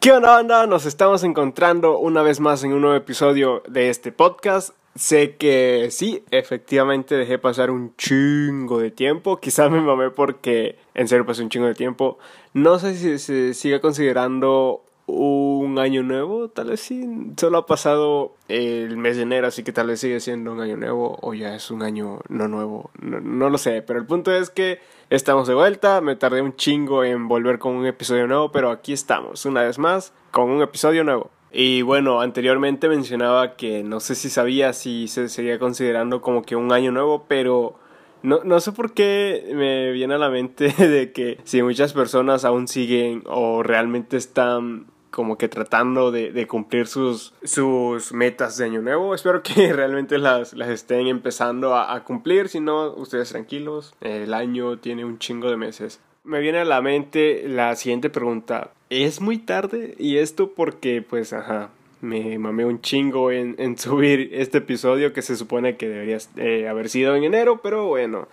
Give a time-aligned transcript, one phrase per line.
[0.00, 0.64] ¿Qué onda, banda?
[0.68, 4.70] Nos estamos encontrando una vez más en un nuevo episodio de este podcast.
[4.94, 9.38] Sé que sí, efectivamente dejé pasar un chingo de tiempo.
[9.38, 12.16] Quizás me mamé porque en serio pasé un chingo de tiempo.
[12.54, 17.08] No sé si se sigue considerando un año nuevo, tal vez sí.
[17.38, 20.76] Solo ha pasado el mes de enero, así que tal vez sigue siendo un año
[20.76, 22.90] nuevo o ya es un año no nuevo.
[23.00, 26.02] No, no, lo sé, pero el punto es que estamos de vuelta.
[26.02, 29.78] Me tardé un chingo en volver con un episodio nuevo, pero aquí estamos, una vez
[29.78, 31.30] más, con un episodio nuevo.
[31.50, 36.54] Y bueno, anteriormente mencionaba que no sé si sabía si se seguía considerando como que
[36.54, 37.78] un año nuevo, pero
[38.22, 42.44] no, no sé por qué me viene a la mente de que si muchas personas
[42.44, 47.32] aún siguen o realmente están como que tratando de, cumplir sus,
[48.12, 49.14] metas de año nuevo.
[49.14, 52.48] Espero que realmente las, las estén empezando a, a, cumplir.
[52.48, 53.94] Si no, ustedes tranquilos.
[54.00, 56.00] El año tiene un chingo de meses.
[56.24, 58.72] Me viene a la mente la siguiente pregunta.
[58.90, 59.94] ¿Es muy tarde?
[59.98, 61.70] Y esto porque, pues, ajá,
[62.00, 66.88] me mamé un chingo en, subir este episodio que se supone que debería eh, haber
[66.88, 68.28] sido en enero, pero bueno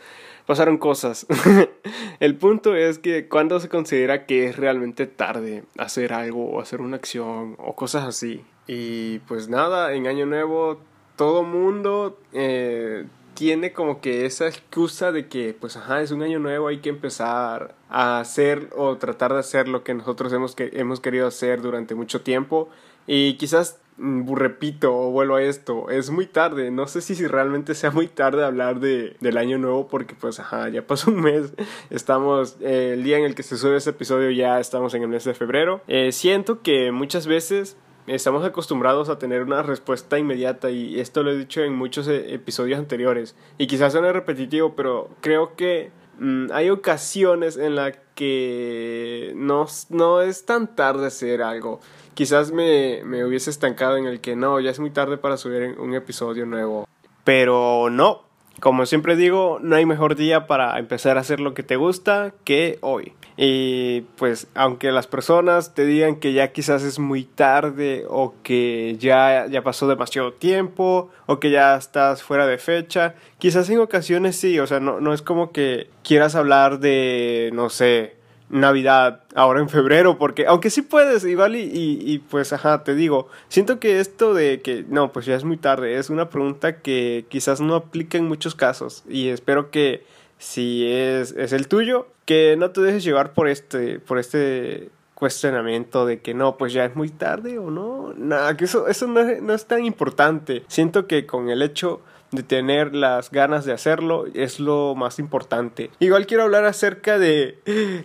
[0.45, 1.26] pasaron cosas.
[2.20, 6.81] el punto es que cuando se considera que es realmente tarde hacer algo o hacer
[6.81, 8.44] una acción o cosas así.
[8.67, 10.80] Y pues nada, en Año Nuevo
[11.16, 16.39] todo mundo eh, tiene como que esa excusa de que pues ajá, es un año
[16.39, 20.72] nuevo, hay que empezar a hacer o tratar de hacer lo que nosotros hemos, que,
[20.73, 22.69] hemos querido hacer durante mucho tiempo.
[23.08, 27.28] Y quizás Mm, repito o vuelvo a esto, es muy tarde, no sé si, si
[27.28, 31.22] realmente sea muy tarde hablar de, del año nuevo porque pues ajá, ya pasó un
[31.22, 31.53] mes,
[31.89, 35.08] estamos, eh, el día en el que se sube este episodio ya estamos en el
[35.08, 40.70] mes de febrero, eh, siento que muchas veces estamos acostumbrados a tener una respuesta inmediata
[40.70, 45.09] y esto lo he dicho en muchos eh, episodios anteriores y quizás suene repetitivo pero
[45.22, 51.80] creo que mm, hay ocasiones en las que no, no es tan tarde hacer algo
[52.16, 55.78] quizás me, me hubiese estancado en el que no, ya es muy tarde para subir
[55.78, 56.88] un episodio nuevo.
[57.23, 58.23] Pero no,
[58.59, 62.34] como siempre digo, no hay mejor día para empezar a hacer lo que te gusta
[62.44, 63.13] que hoy.
[63.38, 68.96] Y pues aunque las personas te digan que ya quizás es muy tarde o que
[68.97, 74.38] ya, ya pasó demasiado tiempo o que ya estás fuera de fecha, quizás en ocasiones
[74.38, 78.16] sí, o sea, no, no es como que quieras hablar de, no sé,
[78.50, 82.94] Navidad ahora en febrero, porque aunque sí puedes, igual y, y, y, pues ajá, te
[82.94, 86.79] digo, siento que esto de que no, pues ya es muy tarde, es una pregunta
[86.81, 90.06] que quizás no aplica en muchos casos y espero que
[90.45, 96.06] si es, es el tuyo, que no te dejes llevar por este, por este cuestionamiento
[96.06, 99.23] de que no, pues ya es muy tarde o no, nada, que eso, eso no,
[99.23, 102.01] no es tan importante, siento que con el hecho
[102.31, 105.89] de tener las ganas de hacerlo es lo más importante.
[106.00, 107.59] Igual quiero hablar acerca de,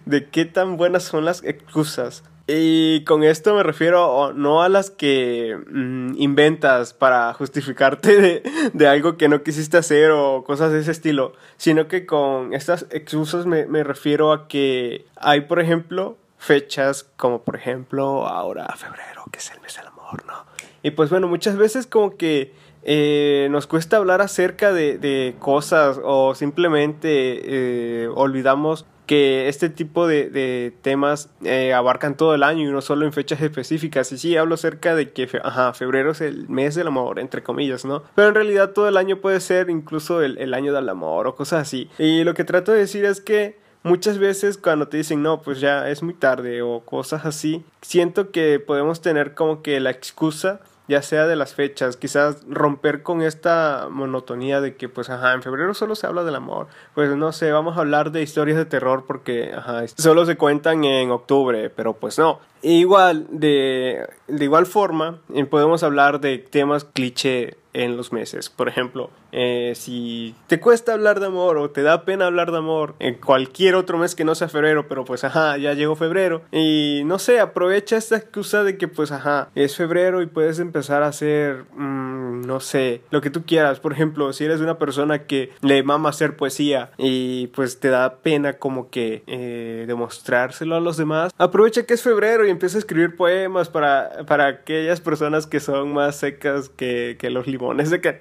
[0.07, 2.23] de qué tan buenas son las excusas.
[2.53, 8.89] Y con esto me refiero no a las que mm, inventas para justificarte de, de,
[8.89, 13.47] algo que no quisiste hacer o cosas de ese estilo, sino que con estas excusas
[13.47, 19.39] me, me refiero a que hay, por ejemplo, fechas como por ejemplo ahora febrero, que
[19.39, 20.45] es el mes del amor, ¿no?
[20.83, 26.01] Y pues bueno, muchas veces como que eh, nos cuesta hablar acerca de, de cosas
[26.03, 32.71] o simplemente eh, olvidamos que este tipo de, temas eh, abarcan todo el año y
[32.71, 34.13] no solo en fechas específicas.
[34.13, 38.05] Y sí, hablo acerca de que febrero es el mes del amor, entre comillas, ¿no?
[38.15, 41.35] Pero en realidad todo el año puede ser incluso el, el año del amor o
[41.35, 41.91] cosas así.
[41.99, 45.59] Y lo que trato de decir es que muchas veces cuando te dicen no, pues
[45.59, 50.61] ya es muy tarde o cosas así, siento que podemos tener como que la excusa
[50.91, 55.43] ya sea de las fechas, quizás romper con esta monotonía de que pues ajá, en
[55.43, 58.65] febrero solo se habla del amor, pues no sé, vamos a hablar de historias de
[58.65, 62.41] terror porque ajá, solo se cuentan en octubre, pero pues no.
[62.63, 68.51] Igual, de, de igual forma, eh, podemos hablar de temas cliché en los meses.
[68.51, 72.59] Por ejemplo, eh, si te cuesta hablar de amor o te da pena hablar de
[72.59, 76.43] amor en cualquier otro mes que no sea febrero, pero pues ajá, ya llegó febrero.
[76.51, 81.03] Y no sé, aprovecha esta excusa de que pues ajá, es febrero y puedes empezar
[81.03, 83.81] a hacer, mmm, no sé, lo que tú quieras.
[83.81, 88.17] Por ejemplo, si eres una persona que le mama hacer poesía y pues te da
[88.17, 92.81] pena como que eh, demostrárselo a los demás, aprovecha que es febrero y empieza a
[92.81, 97.61] escribir poemas para, para aquellas personas que son más secas que, los libros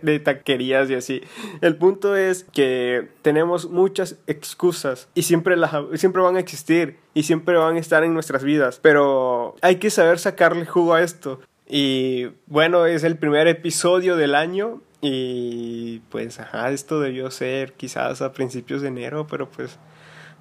[0.02, 1.22] de, taquerías y así.
[1.62, 7.24] El punto es que tenemos muchas excusas y siempre, las, siempre van a existir y
[7.24, 11.40] siempre van a estar en nuestras vidas, pero hay que saber sacarle jugo a esto.
[11.70, 18.24] Y bueno, es el primer episodio del año y pues ajá, esto debió ser quizás
[18.24, 19.78] a principios de enero, pero pues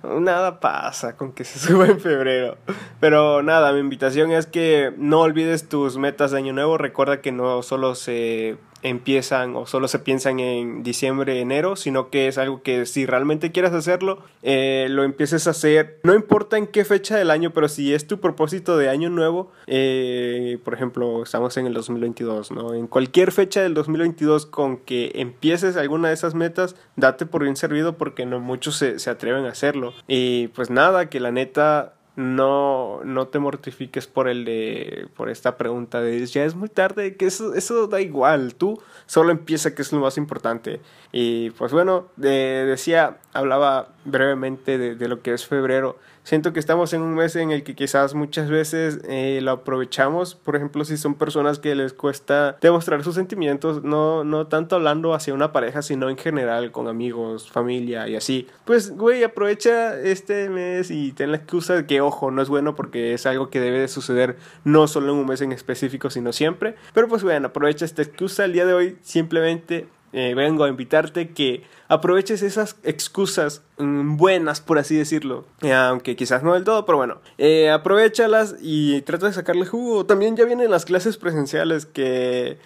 [0.02, 2.56] nada pasa con que se suba en febrero.
[2.98, 6.78] Pero nada, mi invitación es que no olvides tus metas de año nuevo.
[6.78, 12.28] Recuerda que no solo se empiezan o solo se piensan en diciembre, enero, sino que
[12.28, 16.66] es algo que si realmente quieres hacerlo, eh, lo empieces a hacer, no importa en
[16.66, 21.22] qué fecha del año, pero si es tu propósito de año nuevo, eh, por ejemplo,
[21.22, 22.74] estamos en el 2022, ¿no?
[22.74, 27.56] En cualquier fecha del 2022 con que empieces alguna de esas metas, date por bien
[27.56, 29.92] servido porque no muchos se, se atreven a hacerlo.
[30.06, 35.56] Y pues nada, que la neta no, no te mortifiques por el de, por esta
[35.56, 39.82] pregunta de ya es muy tarde, que eso, eso da igual, tú solo empieza que
[39.82, 40.80] es lo más importante.
[41.12, 45.96] Y pues bueno, decía, hablaba brevemente de, lo que es febrero
[46.28, 50.34] siento que estamos en un mes en el que quizás muchas veces eh, lo aprovechamos,
[50.34, 55.14] por ejemplo, si son personas que les cuesta demostrar sus sentimientos, no, no tanto hablando
[55.14, 58.46] hacia una pareja, sino en general con amigos, familia y así.
[58.66, 62.74] Pues, güey, aprovecha este mes y ten la excusa de que, ojo, no es bueno
[62.74, 66.32] porque es algo que debe de suceder no solo en un mes en específico, sino
[66.32, 66.74] siempre.
[66.92, 71.30] Pero pues bueno, aprovecha esta excusa el día de hoy, simplemente eh, vengo a invitarte
[71.30, 75.44] que aproveches esas excusas mm, buenas, por así decirlo.
[75.60, 77.20] Eh, aunque quizás no del todo, pero bueno.
[77.36, 80.06] Eh, aprovechalas y trata de sacarle jugo.
[80.06, 82.58] También ya vienen las clases presenciales que...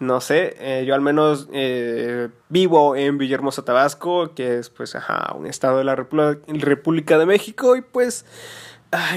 [0.00, 1.48] No sé, yo al menos
[2.48, 7.76] vivo en Villahermosa, Tabasco, que es pues, ajá, un estado de la República de México
[7.76, 8.24] y pues...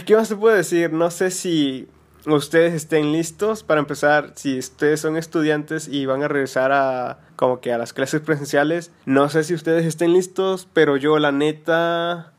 [0.05, 0.91] ¿Qué más se puede decir?
[0.91, 1.87] No sé si
[2.25, 7.61] ustedes estén listos para empezar, si ustedes son estudiantes y van a regresar a como
[7.61, 12.33] que a las clases presenciales, no sé si ustedes estén listos, pero yo la neta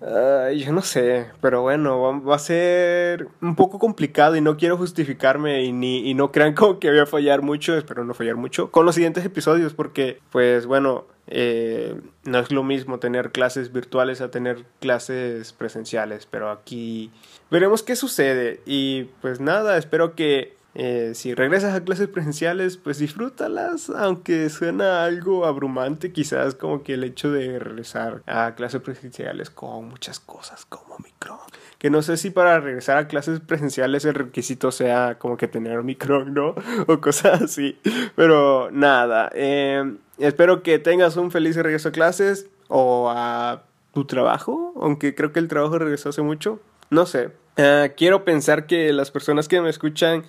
[0.00, 5.62] yo no sé, pero bueno, va, a ser un poco complicado y no quiero justificarme
[5.64, 8.70] y, ni, y no crean como que voy a fallar mucho, espero no fallar mucho,
[8.70, 14.20] con los siguientes episodios porque, pues bueno, eh, no es lo mismo tener clases virtuales
[14.20, 17.10] a tener clases presenciales, pero aquí
[17.50, 18.60] veremos qué sucede.
[18.66, 25.04] Y pues nada, espero que eh, si regresas a clases presenciales, pues disfrútalas, aunque suena
[25.04, 30.64] algo abrumante, quizás como que el hecho de regresar a clases presenciales con muchas cosas
[30.64, 31.38] como micro.
[31.76, 35.82] Que no sé si para regresar a clases presenciales el requisito sea como que tener
[35.82, 36.54] micro, ¿no?
[36.86, 37.78] O cosas así.
[38.16, 39.84] Pero nada, eh,
[40.16, 45.40] espero que tengas un feliz regreso a clases o a tu trabajo, aunque creo que
[45.40, 46.58] el trabajo regresó hace mucho.
[46.88, 47.32] No sé.
[47.58, 50.24] Eh, quiero pensar que las personas que me escuchan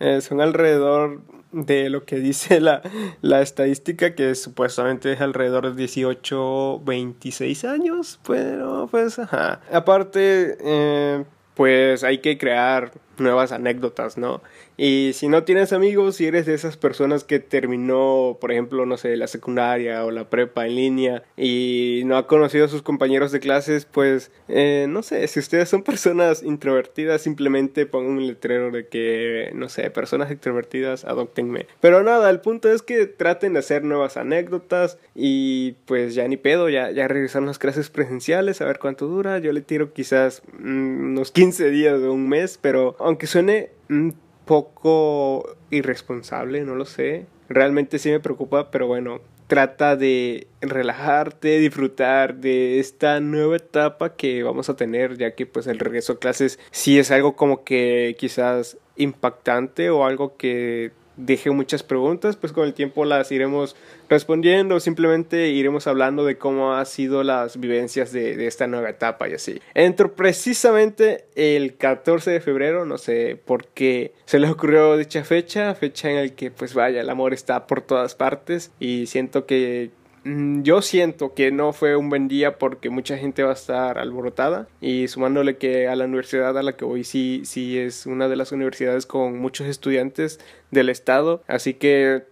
[0.00, 1.20] eh, son alrededor
[1.52, 2.82] de lo que dice la,
[3.22, 9.60] la estadística, que supuestamente es alrededor de 18, 26 años, pero pues, ajá.
[9.72, 14.42] Aparte, eh, pues hay que crear nuevas anécdotas, ¿no?
[14.76, 18.96] Y si no tienes amigos, si eres de esas personas que terminó, por ejemplo, no
[18.96, 23.32] sé, la secundaria o la prepa en línea y no ha conocido a sus compañeros
[23.32, 28.70] de clases, pues eh, no sé, si ustedes son personas introvertidas, simplemente pongan un letrero
[28.70, 31.66] de que, no sé, personas extrovertidas, adoptenme.
[31.80, 36.36] Pero nada, el punto es que traten de hacer nuevas anécdotas y pues ya ni
[36.36, 39.38] pedo, ya, ya regresaron las clases presenciales, a ver cuánto dura.
[39.38, 44.16] Yo le tiro quizás mm, unos 15 días o un mes, pero aunque suene un
[44.44, 47.26] poco irresponsable, no lo sé.
[47.48, 54.42] Realmente sí me preocupa, pero bueno, trata de relajarte, disfrutar de esta nueva etapa que
[54.42, 58.16] vamos a tener, ya que pues el regreso a clases sí es algo como que
[58.18, 63.76] quizás impactante o algo que deje muchas preguntas, pues con el tiempo las iremos
[64.08, 69.34] respondiendo, simplemente iremos hablando de cómo han sido las vivencias de, esta nueva etapa y
[69.34, 69.60] así.
[69.74, 75.74] Entro precisamente el 14 de febrero, no sé por qué se les ocurrió dicha fecha,
[75.74, 79.90] fecha en la que pues vaya, el amor está por todas partes y siento que
[80.26, 84.66] yo siento que no fue un buen día porque mucha gente va a estar alborotada
[84.80, 88.34] y sumándole que a la universidad a la que voy sí, sí es una de
[88.34, 90.40] las universidades con muchos estudiantes
[90.72, 92.24] del estado, así que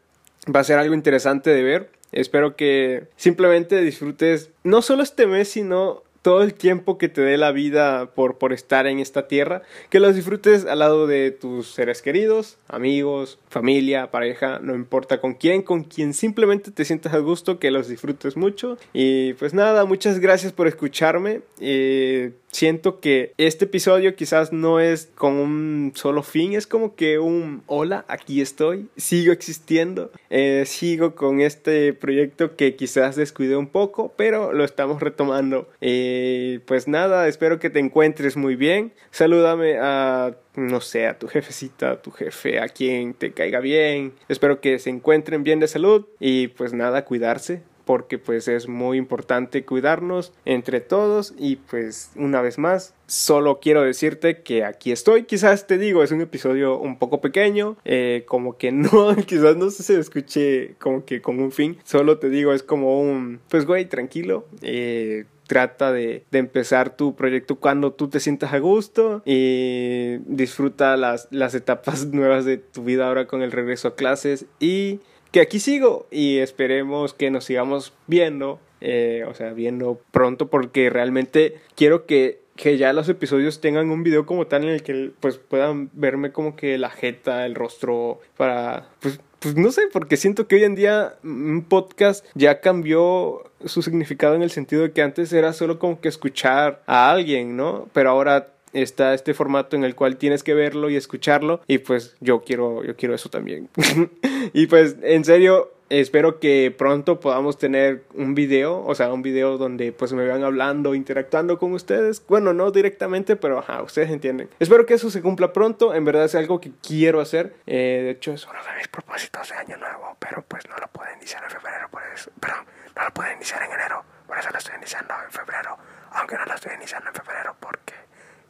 [0.54, 1.90] va a ser algo interesante de ver.
[2.10, 7.36] Espero que simplemente disfrutes no solo este mes, sino todo el tiempo que te dé
[7.36, 11.68] la vida por, por estar en esta tierra, que los disfrutes al lado de tus
[11.68, 17.18] seres queridos, amigos, familia, pareja, no importa con quién, con quien simplemente te sientas a
[17.18, 18.78] gusto, que los disfrutes mucho.
[18.94, 21.42] Y pues nada, muchas gracias por escucharme.
[21.60, 27.18] Eh, siento que este episodio quizás no es con un solo fin, es como que
[27.18, 33.66] un hola, aquí estoy, sigo existiendo, eh, sigo con este proyecto que quizás descuidé un
[33.66, 35.68] poco, pero lo estamos retomando.
[35.80, 38.92] Eh, pues nada, espero que te encuentres muy bien.
[39.10, 44.12] Salúdame a no sé, a tu jefecita, a tu jefe, a quien te caiga bien.
[44.28, 48.98] Espero que se encuentren bien de salud y pues nada, cuidarse, porque pues es muy
[48.98, 55.24] importante cuidarnos entre todos y pues una vez más solo quiero decirte que aquí estoy.
[55.24, 59.70] Quizás te digo es un episodio un poco pequeño eh, como que no quizás no
[59.70, 61.78] se escuche como que con un fin.
[61.84, 67.14] Solo te digo es como un pues güey tranquilo eh, trata de, de, empezar tu
[67.14, 72.84] proyecto cuando tú te sientas a gusto y disfruta las, las etapas nuevas de tu
[72.84, 75.00] vida ahora con el regreso a clases y
[75.34, 80.90] que aquí sigo y esperemos que nos sigamos viendo, eh, o sea, viendo pronto porque
[80.90, 85.10] realmente quiero que que ya los episodios tengan un video como tal en el que
[85.18, 90.16] pues puedan verme como que la jeta, el rostro para pues pues no sé, porque
[90.16, 94.92] siento que hoy en día un podcast ya cambió su significado en el sentido de
[94.92, 97.88] que antes era solo como que escuchar a alguien, ¿no?
[97.92, 102.16] Pero ahora está este formato en el cual tienes que verlo y escucharlo y pues
[102.20, 103.68] yo quiero yo quiero eso también.
[104.52, 109.58] y pues en serio espero que pronto podamos tener un video, o sea, un video
[109.58, 112.24] donde pues me vean hablando, interactuando con ustedes.
[112.26, 114.48] Bueno, no directamente, pero ajá, ustedes entienden.
[114.58, 117.54] Espero que eso se cumpla pronto, en verdad es algo que quiero hacer.
[117.66, 120.88] Eh, de hecho, es uno de mis propósitos de año nuevo, pero pues no lo
[120.88, 122.30] puedo iniciar en febrero, por eso.
[122.40, 122.64] Perdón,
[122.96, 125.76] no lo puedo iniciar en enero, por eso lo estoy iniciando en febrero.
[126.12, 127.94] Aunque no lo estoy iniciando en febrero porque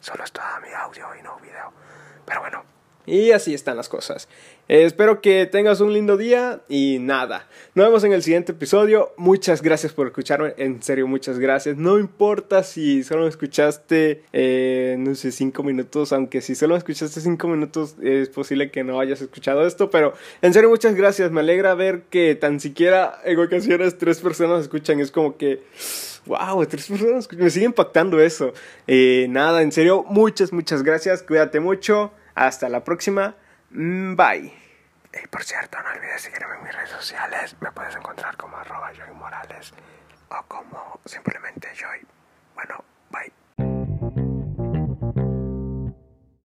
[0.05, 1.73] solo está mi audio y no video.
[2.25, 2.64] Pero bueno,
[3.05, 4.27] y así están las cosas.
[4.67, 7.47] Eh, espero que tengas un lindo día y nada.
[7.75, 9.13] Nos vemos en el siguiente episodio.
[9.15, 10.53] Muchas gracias por escucharme.
[10.57, 11.77] En serio, muchas gracias.
[11.77, 16.11] No importa si solo escuchaste, eh, no sé, cinco minutos.
[16.13, 19.91] Aunque si solo escuchaste cinco minutos, es posible que no hayas escuchado esto.
[19.91, 21.31] Pero en serio, muchas gracias.
[21.31, 24.99] Me alegra ver que tan siquiera en ocasiones tres personas escuchan.
[24.99, 25.61] Es como que
[26.25, 28.53] wow, tres personas me sigue impactando eso.
[28.87, 31.23] Eh, nada, en serio, muchas, muchas gracias.
[31.23, 32.11] Cuídate mucho.
[32.35, 33.35] Hasta la próxima.
[33.71, 34.53] Mm, bye.
[35.23, 37.55] Y por cierto, no olvides seguirme en mis redes sociales.
[37.61, 39.73] Me puedes encontrar como arroba Joy Morales
[40.29, 42.05] o como simplemente Joy.
[42.53, 42.83] Bueno,